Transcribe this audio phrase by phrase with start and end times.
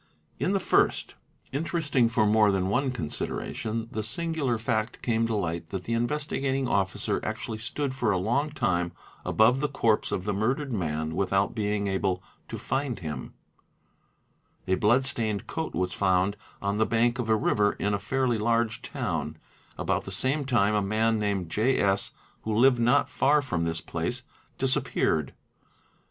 [0.39, 1.13] In the first,
[1.51, 6.67] interesting for more than one consideration, the singabil fact came to light that the Investigating
[6.67, 8.93] Officer actually stood for a long time
[9.23, 13.35] above the corpse of the murdered man without being able to find him,
[14.67, 18.39] A blood stained coat was found on the bank of a river in a fairly
[18.39, 19.37] large town:
[19.77, 21.77] about the same time a man named J.
[21.77, 22.09] S.
[22.41, 24.23] who lived not far from this place
[24.57, 25.35] disappeared.